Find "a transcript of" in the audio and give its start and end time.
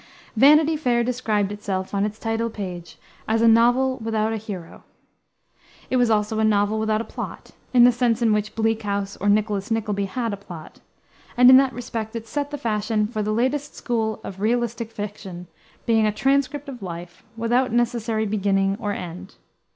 16.07-16.81